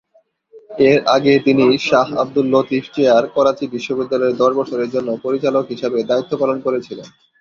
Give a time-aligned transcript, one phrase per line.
[0.81, 6.33] এর আগে তিনি শাহ আবদুল লতিফ চেয়ার, করাচি বিশ্ববিদ্যালয়ের দশ বছরের জন্য পরিচালক হিসাবে দায়িত্ব
[6.41, 7.07] পালন করেছিলেন।